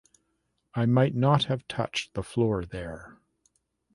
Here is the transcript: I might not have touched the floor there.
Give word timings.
I 0.73 0.87
might 0.87 1.13
not 1.13 1.43
have 1.43 1.67
touched 1.67 2.15
the 2.15 2.23
floor 2.23 2.65
there. 2.65 3.19